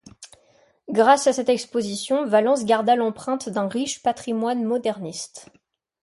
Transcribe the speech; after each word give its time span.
Grâce 0.89 1.27
à 1.27 1.33
cette 1.33 1.49
exposition, 1.49 2.25
Valence 2.25 2.65
garda 2.65 2.95
l'empreinte 2.95 3.49
d'un 3.49 3.67
riche 3.67 4.01
patrimoine 4.01 4.63
moderniste. 4.63 5.51